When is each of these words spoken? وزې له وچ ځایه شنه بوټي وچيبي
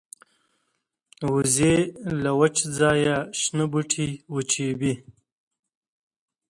وزې 1.33 1.75
له 2.21 2.31
وچ 2.39 2.55
ځایه 2.79 3.17
شنه 3.39 3.65
بوټي 3.71 4.07
وچيبي 4.35 4.93